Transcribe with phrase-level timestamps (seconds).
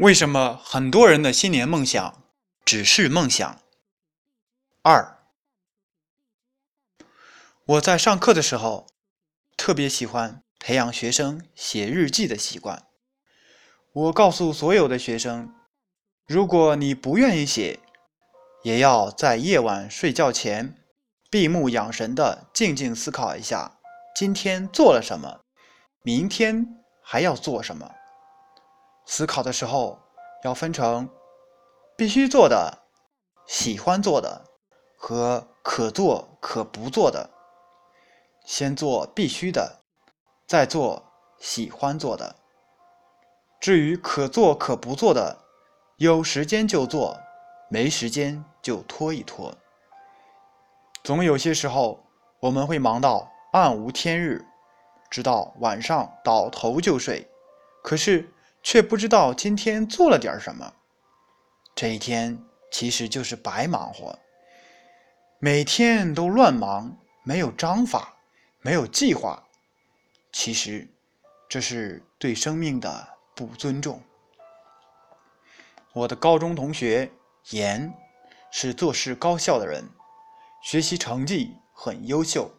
[0.00, 2.22] 为什么很多人的新年梦想
[2.64, 3.60] 只是梦想？
[4.80, 5.18] 二，
[7.66, 8.86] 我在上课的时候
[9.58, 12.86] 特别喜欢培养学生写日记的习惯。
[13.92, 15.54] 我告诉所有的学生，
[16.26, 17.78] 如果你不愿意写，
[18.62, 20.78] 也要在夜晚睡觉前
[21.28, 23.78] 闭目养神的静静思考一下，
[24.16, 25.40] 今天做了什么，
[26.02, 26.66] 明天
[27.02, 27.96] 还要做什么。
[29.04, 29.98] 思考的时候
[30.44, 31.08] 要分成
[31.96, 32.78] 必须做的、
[33.46, 34.44] 喜欢做的
[34.96, 37.30] 和可做可不做的。
[38.44, 39.80] 先做必须的，
[40.46, 41.04] 再做
[41.38, 42.36] 喜欢做的。
[43.60, 45.44] 至于可做可不做的，
[45.96, 47.16] 有时间就做，
[47.68, 49.54] 没时间就拖一拖。
[51.04, 52.02] 总有些时候，
[52.40, 54.44] 我们会忙到暗无天日，
[55.10, 57.30] 直到晚上倒头就睡，
[57.84, 58.32] 可是
[58.62, 60.74] 却不知道今天做了点什么。
[61.74, 64.18] 这一天其实就是白忙活，
[65.38, 68.16] 每天都乱忙，没有章法，
[68.60, 69.42] 没有计划。
[70.32, 70.88] 其实，
[71.48, 73.20] 这是对生命的。
[73.32, 74.02] 不尊重。
[75.94, 77.10] 我的高中同学
[77.52, 77.90] 严
[78.50, 79.88] 是做事高效的人，
[80.62, 82.50] 学习成绩很优秀。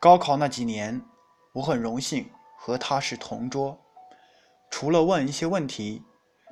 [0.00, 1.00] 高考那几年，
[1.52, 3.80] 我很荣幸和他是同桌。
[4.72, 6.02] 除了问一些问题，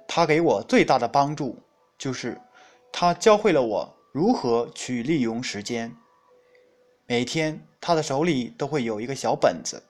[0.06, 1.58] 他给我最大的帮助
[1.98, 2.38] 就是
[2.92, 5.96] 他教会了我如何去利用时间。
[7.06, 9.82] 每天，他的手里都会有一个小本子。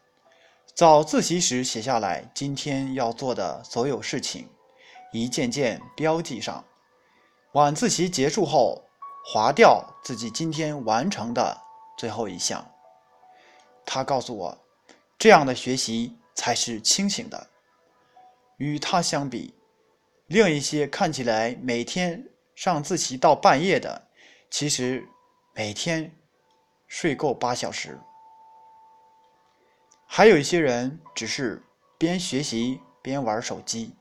[0.77, 4.49] 早自习时写下来今天要做的所有事情，
[5.13, 6.65] 一件件标记上。
[7.53, 8.81] 晚自习结束后，
[9.27, 11.61] 划掉自己今天完成的
[11.99, 12.65] 最后一项。
[13.85, 14.57] 他告诉我，
[15.19, 17.50] 这样的学习才是清醒的。
[18.61, 19.55] 与他相比，
[20.27, 24.09] 另一些看起来每天上自习到半夜的，
[24.51, 25.09] 其实
[25.55, 26.15] 每天
[26.87, 27.99] 睡够八小时。
[30.07, 31.63] 还有一些人只是
[31.97, 33.97] 边学习边玩手机。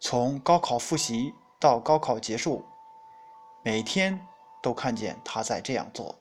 [0.00, 2.64] 从高考复习到高考结束，
[3.62, 4.26] 每天
[4.60, 6.18] 都看见他在这样做。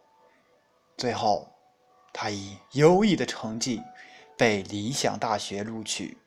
[0.95, 1.51] 最后，
[2.13, 3.81] 他以优异的成绩
[4.37, 6.17] 被理想大学录取，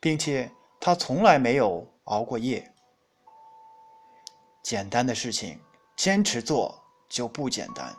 [0.00, 0.50] 并且
[0.80, 2.74] 他从来没有熬过夜。
[4.62, 5.60] 简单的事情
[5.96, 7.94] 坚持做就不简单。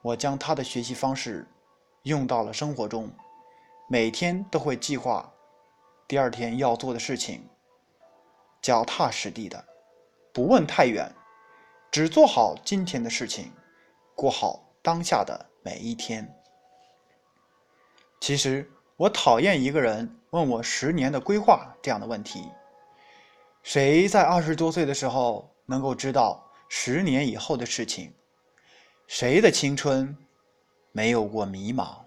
[0.00, 1.46] 我将他的学习方式
[2.04, 3.10] 用到了生活中，
[3.88, 5.30] 每天都会计划
[6.06, 7.46] 第二天要做的事情，
[8.62, 9.62] 脚踏实地的，
[10.32, 11.12] 不问太远，
[11.90, 13.52] 只做好今天的事情，
[14.14, 16.37] 过好当下的每一天。
[18.20, 22.50] 其实我讨厌一个人问我十年的规划这样的问题。
[23.62, 28.12] 谁在二十多岁的时候能够知道十年以后的事情？
[29.06, 30.16] 谁的青春
[30.92, 31.98] 没有过迷茫？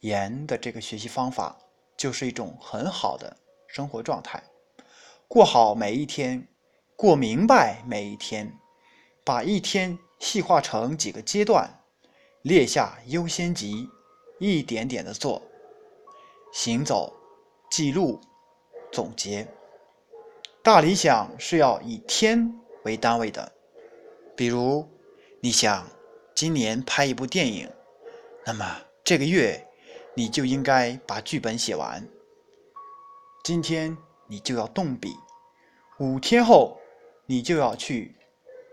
[0.00, 1.58] 严的这个学习方法
[1.96, 4.42] 就是一种很好的生活状态，
[5.26, 6.46] 过好每一天，
[6.94, 8.52] 过明白每一天，
[9.24, 11.80] 把一天细化成几个阶段，
[12.42, 13.88] 列下优先级，
[14.44, 15.42] 一点点的做，
[16.52, 17.12] 行走、
[17.70, 18.20] 记录、
[18.92, 19.48] 总结。
[20.62, 23.52] 大理想是要以天为单位的。
[24.36, 24.88] 比如，
[25.40, 25.88] 你想
[26.34, 27.70] 今年拍一部电影，
[28.44, 29.66] 那么这个月
[30.14, 32.06] 你就应该把剧本写完。
[33.44, 35.14] 今天你就要动笔，
[35.98, 36.78] 五天后
[37.26, 38.16] 你就要去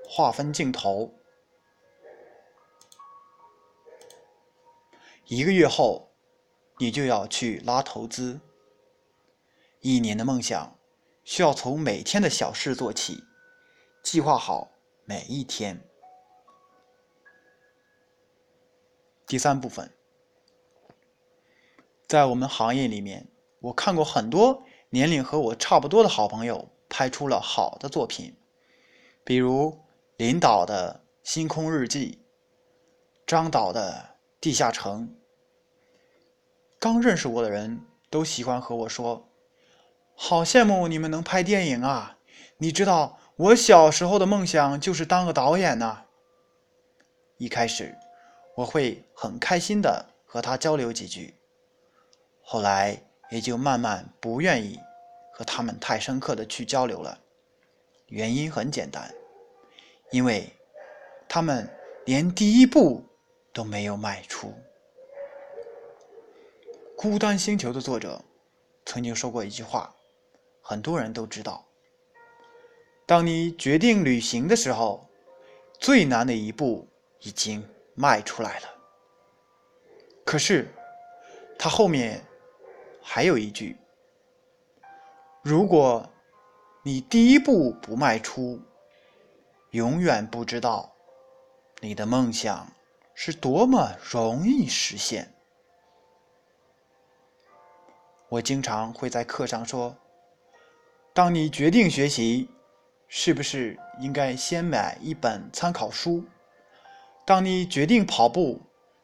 [0.07, 1.13] 划分镜头，
[5.33, 6.11] 一个月后
[6.77, 8.41] 你就要去拉投资。
[9.79, 10.77] 一年的梦想
[11.23, 13.23] 需要从每天的小事做起，
[14.03, 14.69] 计划好。
[15.05, 15.81] 每一天。
[19.25, 19.89] 第三部分，
[22.09, 23.25] 在我们行业里面，
[23.61, 28.35] 我看过很多年龄和我差不多的好朋友拍出了好的作品，
[29.23, 29.79] 比如
[30.17, 32.19] 林导的《星空日记》，
[33.25, 35.07] 张导的《地下城》。
[36.81, 37.79] 刚认识我的人
[38.09, 39.29] 都喜欢和我说
[40.17, 42.17] ：“好羡慕你们能拍电影啊！”
[42.57, 43.19] 你知道。
[43.37, 46.03] 我小时候的梦想就是当个导演呢。
[47.37, 47.97] 一开始，
[48.55, 51.33] 我会很开心的和他交流几句，
[52.43, 53.01] 后来
[53.31, 54.79] 也就慢慢不愿意
[55.33, 57.17] 和他们太深刻的去交流了。
[58.07, 59.11] 原因很简单，
[60.11, 60.47] 因为
[61.27, 61.67] 他们
[62.05, 63.03] 连第一步
[63.51, 64.53] 都没有迈出。
[67.01, 68.23] 孤单星球》的作者
[68.85, 69.91] 曾经说过一句话，
[70.61, 71.65] 很多人都知道：
[73.07, 75.09] 当你决定旅行的时候，
[75.79, 76.87] 最难的一步
[77.21, 78.67] 已经迈出来了。
[80.23, 80.71] 可是，
[81.57, 82.23] 他后面
[83.01, 83.75] 还有一句：
[85.41, 86.07] 如果
[86.83, 88.61] 你第一步不迈出，
[89.71, 90.93] 永远不知道
[91.79, 92.71] 你的梦想
[93.15, 95.33] 是多么容易实现。
[98.31, 99.93] 我经常会在课上说
[101.13, 102.47] ：“当你决定学习，
[103.09, 106.23] 是不是应该先买一本参考书？
[107.25, 108.61] 当你决定跑步，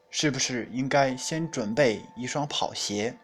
[0.08, 3.18] 是不是应该先准备一双跑鞋？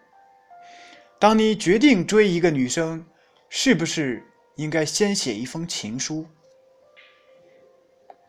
[1.18, 3.06] 当你决定追一个女生，
[3.48, 4.22] 是不是
[4.56, 6.26] 应该先写一封情书？”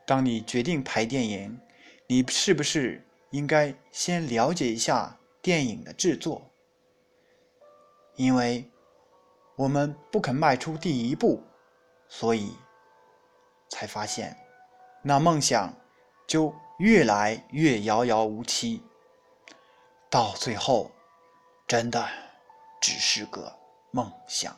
[0.07, 1.59] 当你决定拍电影，
[2.07, 6.49] 你是不是应该先了解一下电影的制作？
[8.15, 8.69] 因为
[9.55, 11.43] 我们不肯迈出第一步，
[12.07, 12.55] 所以
[13.69, 14.37] 才发现
[15.01, 15.73] 那梦想
[16.27, 18.81] 就越来越遥遥无期，
[20.09, 20.91] 到最后
[21.67, 22.07] 真的
[22.81, 23.53] 只是个
[23.91, 24.57] 梦想。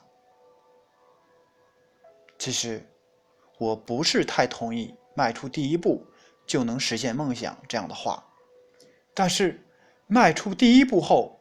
[2.37, 2.87] 其实
[3.57, 4.95] 我不是太同意。
[5.15, 6.05] 迈出第一步
[6.45, 8.23] 就能实现梦想这样的话，
[9.15, 9.59] 但是
[10.05, 11.39] 迈出第一步后，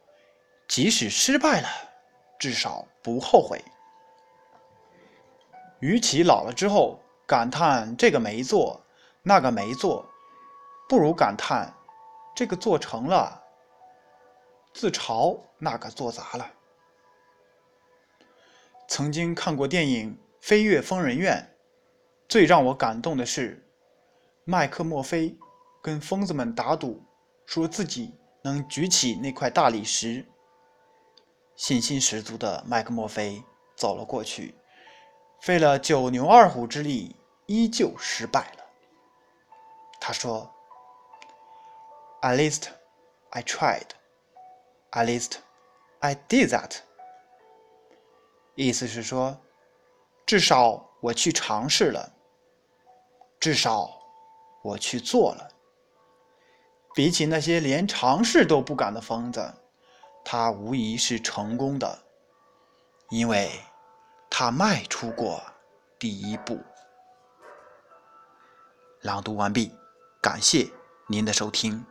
[0.66, 1.68] 即使失败了，
[2.38, 3.62] 至少不后悔。
[5.80, 8.80] 与其老了之后感叹这个没做，
[9.22, 10.08] 那个没做，
[10.88, 11.72] 不如感叹
[12.34, 13.42] 这个做成了，
[14.72, 16.50] 自嘲那个做砸了。
[18.88, 21.36] 曾经看过电影《飞越疯人院》，
[22.28, 23.62] 最让我感动的是。
[24.48, 25.36] 麦克墨菲
[25.82, 27.02] 跟疯子们打赌，
[27.46, 30.24] 说自己能举起那块大理石。
[31.56, 33.42] 信心十足的麦克墨菲
[33.74, 34.54] 走了过去，
[35.40, 37.16] 费了九牛二虎之力，
[37.46, 38.64] 依旧失败了。
[40.00, 40.48] 他说
[42.22, 42.68] ：“At least
[43.30, 43.88] I tried.
[44.92, 45.38] At least
[46.00, 46.76] I did that.”
[48.54, 49.36] 意思是说，
[50.24, 52.12] 至少我去尝试了，
[53.40, 53.94] 至少。
[54.62, 55.48] 我去做了。
[56.92, 59.54] 比起那些连尝试都不敢的疯子，
[60.28, 62.00] 他无疑是成功的，
[63.10, 63.60] 因为
[64.28, 65.40] 他迈出过
[66.00, 66.60] 第一步。
[69.02, 69.72] 朗读完毕，
[70.20, 70.68] 感谢
[71.06, 71.86] 您的收听。